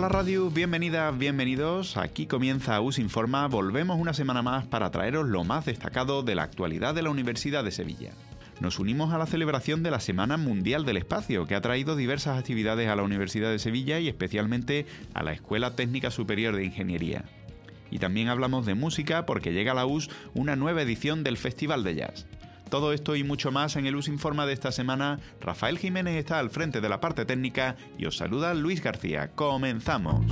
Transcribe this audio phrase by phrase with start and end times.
[0.00, 1.98] Hola Radio, bienvenidas, bienvenidos.
[1.98, 3.46] Aquí comienza US Informa.
[3.48, 7.62] Volvemos una semana más para traeros lo más destacado de la actualidad de la Universidad
[7.64, 8.12] de Sevilla.
[8.60, 12.38] Nos unimos a la celebración de la Semana Mundial del Espacio, que ha traído diversas
[12.38, 17.26] actividades a la Universidad de Sevilla y especialmente a la Escuela Técnica Superior de Ingeniería.
[17.90, 21.84] Y también hablamos de música porque llega a la US una nueva edición del Festival
[21.84, 22.26] de Jazz.
[22.70, 25.18] Todo esto y mucho más en el US Informa de esta semana.
[25.40, 29.32] Rafael Jiménez está al frente de la parte técnica y os saluda Luis García.
[29.34, 30.24] Comenzamos.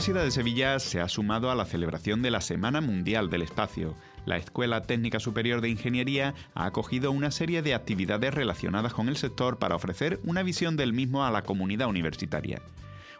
[0.00, 3.94] Universidad de Sevilla se ha sumado a la celebración de la Semana Mundial del Espacio.
[4.24, 9.18] La Escuela Técnica Superior de Ingeniería ha acogido una serie de actividades relacionadas con el
[9.18, 12.62] sector para ofrecer una visión del mismo a la comunidad universitaria.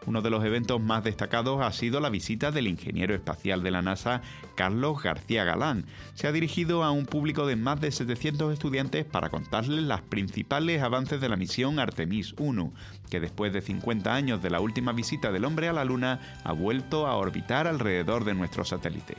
[0.07, 3.83] Uno de los eventos más destacados ha sido la visita del ingeniero espacial de la
[3.83, 4.21] NASA,
[4.55, 5.85] Carlos García Galán.
[6.15, 10.81] Se ha dirigido a un público de más de 700 estudiantes para contarles los principales
[10.81, 12.73] avances de la misión Artemis 1,
[13.11, 16.51] que después de 50 años de la última visita del hombre a la Luna ha
[16.51, 19.17] vuelto a orbitar alrededor de nuestro satélite.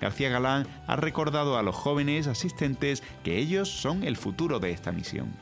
[0.00, 4.90] García Galán ha recordado a los jóvenes asistentes que ellos son el futuro de esta
[4.90, 5.32] misión.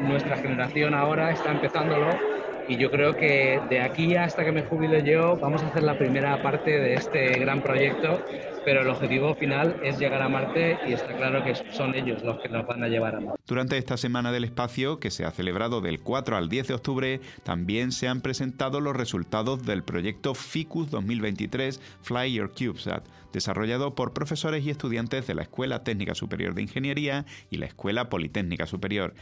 [0.00, 2.33] Nuestra generación ahora está empezándolo
[2.68, 5.98] y yo creo que de aquí hasta que me jubile yo vamos a hacer la
[5.98, 8.24] primera parte de este gran proyecto,
[8.64, 12.38] pero el objetivo final es llegar a Marte y está claro que son ellos los
[12.40, 13.40] que nos van a llevar a Marte.
[13.46, 17.20] Durante esta Semana del Espacio, que se ha celebrado del 4 al 10 de octubre,
[17.42, 24.12] también se han presentado los resultados del proyecto FICUS 2023 Fly Your CubeSat, desarrollado por
[24.12, 29.14] profesores y estudiantes de la Escuela Técnica Superior de Ingeniería y la Escuela Politécnica Superior.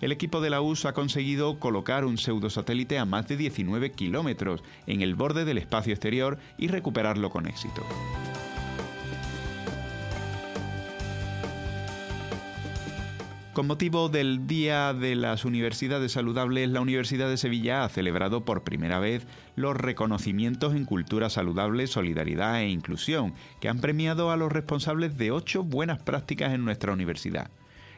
[0.00, 4.62] El equipo de la US ha conseguido colocar un pseudosatélite a más de 19 kilómetros
[4.86, 7.84] en el borde del espacio exterior y recuperarlo con éxito.
[13.58, 18.62] Con motivo del Día de las Universidades Saludables, la Universidad de Sevilla ha celebrado por
[18.62, 19.26] primera vez
[19.56, 25.32] los reconocimientos en cultura saludable, solidaridad e inclusión, que han premiado a los responsables de
[25.32, 27.50] ocho buenas prácticas en nuestra universidad.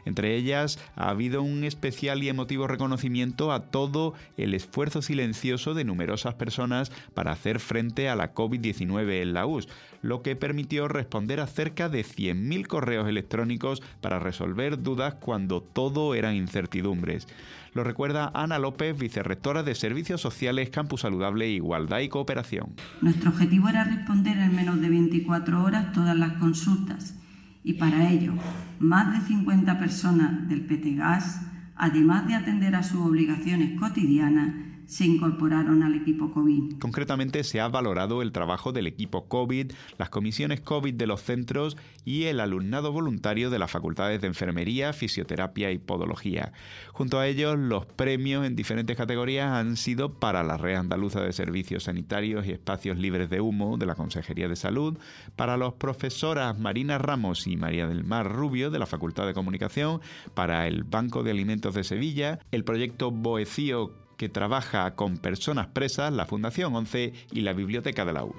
[0.05, 5.85] Entre ellas ha habido un especial y emotivo reconocimiento a todo el esfuerzo silencioso de
[5.85, 9.69] numerosas personas para hacer frente a la COVID-19 en la US,
[10.03, 16.15] lo que permitió responder a cerca de 100.000 correos electrónicos para resolver dudas cuando todo
[16.15, 17.27] eran incertidumbres.
[17.73, 22.75] Lo recuerda Ana López, vicerrectora de Servicios Sociales, Campus Saludable, Igualdad y Cooperación.
[23.01, 27.20] Nuestro objetivo era responder en menos de 24 horas todas las consultas
[27.63, 28.33] y para ello
[28.79, 31.43] más de 50 personas del PTGAS,
[31.77, 34.55] además de atender a sus obligaciones cotidianas,
[34.91, 36.81] se incorporaron al equipo COVID.
[36.81, 41.77] Concretamente se ha valorado el trabajo del equipo COVID, las comisiones COVID de los centros
[42.05, 46.53] y el alumnado voluntario de las facultades de enfermería, fisioterapia y podología.
[46.93, 51.33] Junto a ellos, los premios en diferentes categorías han sido para la Red Andaluza de
[51.33, 54.99] Servicios Sanitarios y Espacios Libres de Humo de la Consejería de Salud,
[55.37, 60.01] para los profesoras Marina Ramos y María del Mar Rubio de la Facultad de Comunicación,
[60.35, 66.13] para el Banco de Alimentos de Sevilla, el proyecto Boecío que trabaja con personas presas,
[66.13, 68.37] la Fundación 11 y la Biblioteca de la US.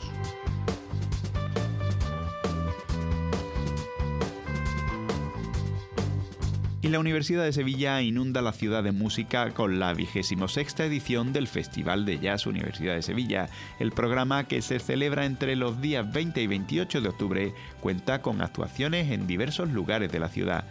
[6.84, 11.48] Y la Universidad de Sevilla inunda la ciudad de música con la 26 edición del
[11.48, 13.50] Festival de Jazz Universidad de Sevilla.
[13.80, 18.44] El programa, que se celebra entre los días 20 y 28 de octubre, cuenta con
[18.44, 20.64] actuaciones en diversos lugares de la ciudad.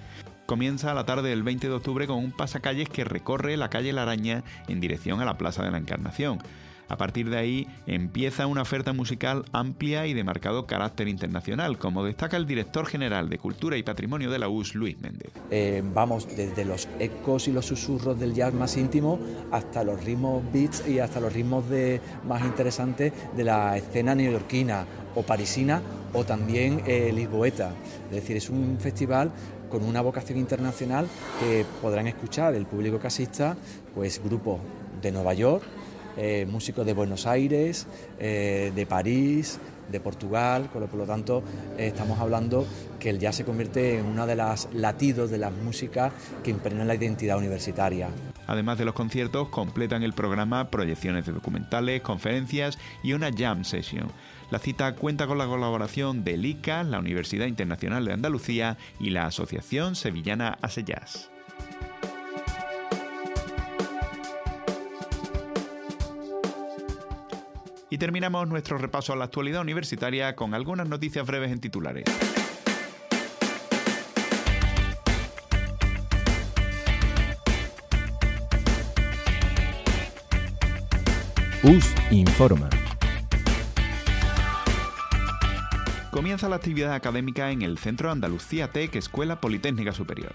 [0.50, 4.02] Comienza la tarde del 20 de octubre con un pasacalles que recorre la calle La
[4.02, 6.40] Araña en dirección a la Plaza de la Encarnación.
[6.88, 12.04] A partir de ahí empieza una oferta musical amplia y de marcado carácter internacional, como
[12.04, 15.30] destaca el director general de Cultura y Patrimonio de la US, Luis Méndez.
[15.52, 19.20] Eh, vamos desde los ecos y los susurros del jazz más íntimo
[19.52, 24.84] hasta los ritmos beats y hasta los ritmos de, más interesantes de la escena neoyorquina,
[25.14, 27.72] o parisina o también eh, lisboeta.
[28.10, 29.30] Es decir, es un festival
[29.68, 31.06] con una vocación internacional
[31.40, 33.56] que podrán escuchar el público que asista,
[33.94, 34.60] pues grupos
[35.00, 35.62] de Nueva York,
[36.16, 37.86] eh, músicos de Buenos Aires,
[38.18, 39.58] eh, de París,
[39.90, 41.42] de Portugal, por lo tanto
[41.76, 42.66] eh, estamos hablando
[42.98, 46.86] que el jazz se convierte en una de las latidos de las músicas que impregnan
[46.86, 48.08] la identidad universitaria.
[48.46, 54.10] Además de los conciertos, completan el programa proyecciones de documentales, conferencias y una jam session.
[54.50, 59.26] La cita cuenta con la colaboración de ICA, la Universidad Internacional de Andalucía y la
[59.26, 61.30] Asociación Sevillana Aseyas.
[67.90, 72.04] Y terminamos nuestro repaso a la actualidad universitaria con algunas noticias breves en titulares.
[81.64, 82.70] US Informa.
[86.12, 90.34] Comienza la actividad académica en el Centro Andalucía Tech Escuela Politécnica Superior.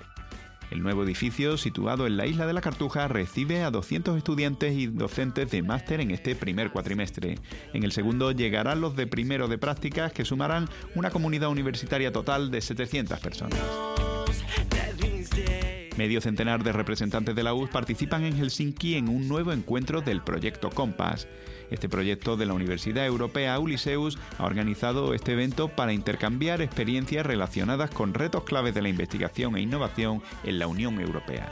[0.71, 4.87] El nuevo edificio, situado en la isla de la Cartuja, recibe a 200 estudiantes y
[4.87, 7.37] docentes de máster en este primer cuatrimestre.
[7.73, 12.51] En el segundo llegarán los de primero de prácticas, que sumarán una comunidad universitaria total
[12.51, 13.59] de 700 personas.
[15.97, 20.21] Medio centenar de representantes de la US participan en Helsinki en un nuevo encuentro del
[20.21, 21.25] proyecto Compass.
[21.71, 27.91] Este proyecto de la Universidad Europea Uliseus ha organizado este evento para intercambiar experiencias relacionadas
[27.91, 31.49] con retos claves de la investigación e innovación en la Unión Europea.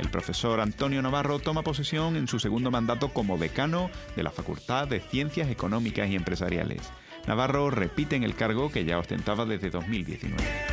[0.00, 4.88] El profesor Antonio Navarro toma posesión en su segundo mandato como decano de la Facultad
[4.88, 6.90] de Ciencias Económicas y Empresariales.
[7.28, 10.71] Navarro repite en el cargo que ya ostentaba desde 2019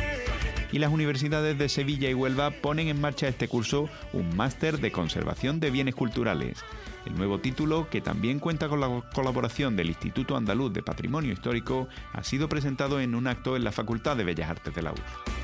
[0.72, 4.92] y las universidades de Sevilla y Huelva ponen en marcha este curso un máster de
[4.92, 6.64] conservación de bienes culturales.
[7.06, 11.88] El nuevo título, que también cuenta con la colaboración del Instituto Andaluz de Patrimonio Histórico,
[12.12, 15.40] ha sido presentado en un acto en la Facultad de Bellas Artes de la URSS.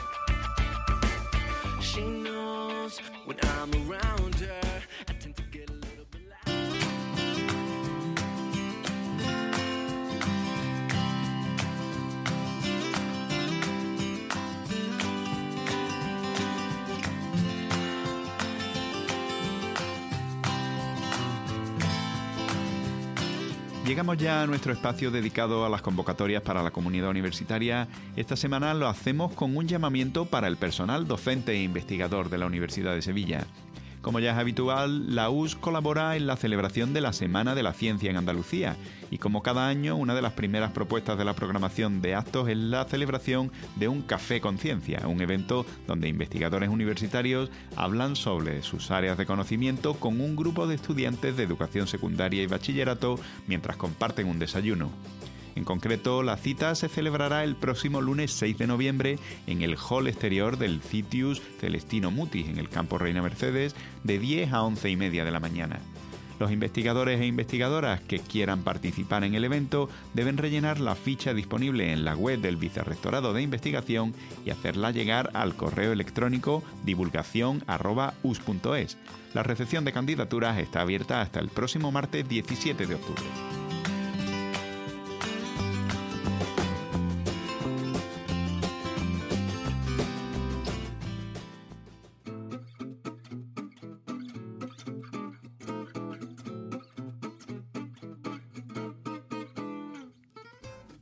[23.87, 27.87] Llegamos ya a nuestro espacio dedicado a las convocatorias para la comunidad universitaria.
[28.17, 32.47] Esta semana lo hacemos con un llamamiento para el personal docente e investigador de la
[32.47, 33.47] Universidad de Sevilla.
[34.07, 37.73] Como ya es habitual, la US colabora en la celebración de la Semana de la
[37.73, 38.77] Ciencia en Andalucía
[39.11, 42.57] y como cada año una de las primeras propuestas de la programación de actos es
[42.57, 49.19] la celebración de un Café Conciencia, un evento donde investigadores universitarios hablan sobre sus áreas
[49.19, 53.19] de conocimiento con un grupo de estudiantes de educación secundaria y bachillerato
[53.49, 54.93] mientras comparten un desayuno.
[55.57, 60.07] En concreto, la cita se celebrará el próximo lunes 6 de noviembre en el hall
[60.07, 63.75] exterior del Citius Celestino Mutis, en el campo Reina Mercedes,
[64.05, 65.81] de 10 a 11 y media de la mañana.
[66.39, 71.91] Los investigadores e investigadoras que quieran participar en el evento deben rellenar la ficha disponible
[71.91, 74.13] en la web del Vicerrectorado de Investigación
[74.45, 78.99] y hacerla llegar al correo electrónico divulgación.us.es.
[79.33, 83.25] La recepción de candidaturas está abierta hasta el próximo martes 17 de octubre.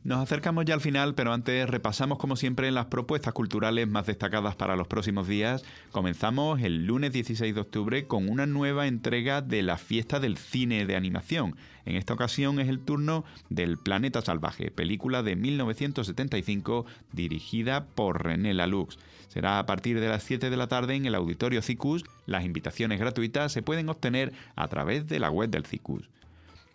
[0.04, 4.54] Nos acercamos ya al final, pero antes repasamos como siempre las propuestas culturales más destacadas
[4.54, 5.64] para los próximos días.
[5.92, 10.84] Comenzamos el lunes 16 de octubre con una nueva entrega de la fiesta del cine
[10.84, 11.56] de animación.
[11.86, 18.52] En esta ocasión es el turno del Planeta Salvaje, película de 1975 dirigida por René
[18.52, 18.98] Lalux.
[19.28, 22.04] Será a partir de las 7 de la tarde en el Auditorio CICUS.
[22.26, 26.10] Las invitaciones gratuitas se pueden obtener a través de la web del CICUS.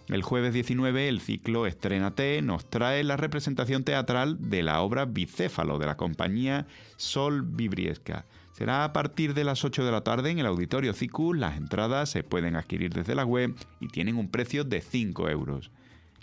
[0.10, 5.78] El jueves 19 el ciclo Estrenate nos trae la representación teatral de la obra Bicéfalo
[5.78, 6.66] de la compañía
[6.98, 8.25] Sol Vibriesca.
[8.51, 11.36] Será a partir de las 8 de la tarde en el auditorio CICU.
[11.36, 15.70] Las entradas se pueden adquirir desde la web y tienen un precio de 5 euros.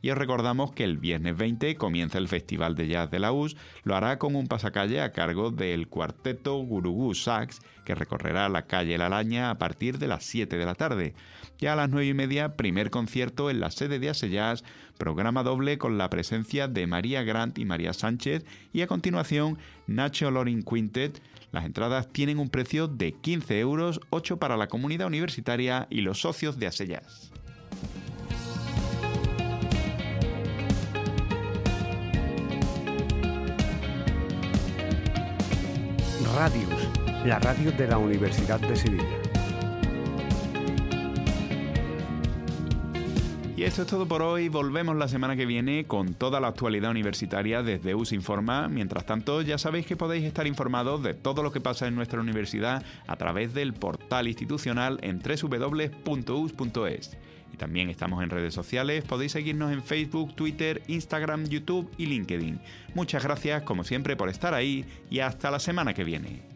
[0.02, 3.56] Y os recordamos que el viernes 20 comienza el Festival de Jazz de la US,
[3.82, 8.98] lo hará con un pasacalle a cargo del cuarteto Gurugú Sax, que recorrerá la calle
[8.98, 11.14] La Laña a partir de las 7 de la tarde.
[11.58, 14.64] Ya a las 9 y media, primer concierto en la sede de Aseyas,
[14.98, 20.30] programa doble con la presencia de María Grant y María Sánchez, y a continuación Nacho
[20.30, 21.22] Loring Quintet.
[21.52, 26.20] Las entradas tienen un precio de 15 euros, 8 para la comunidad universitaria y los
[26.20, 27.32] socios de Aseyas.
[36.36, 36.90] Radius,
[37.24, 39.22] la radio de la Universidad de Sevilla.
[43.56, 44.50] Y esto es todo por hoy.
[44.50, 48.68] Volvemos la semana que viene con toda la actualidad universitaria desde US Informa.
[48.68, 52.20] Mientras tanto, ya sabéis que podéis estar informados de todo lo que pasa en nuestra
[52.20, 57.16] universidad a través del portal institucional en www.us.es.
[57.56, 62.60] También estamos en redes sociales, podéis seguirnos en Facebook, Twitter, Instagram, YouTube y LinkedIn.
[62.94, 66.55] Muchas gracias como siempre por estar ahí y hasta la semana que viene.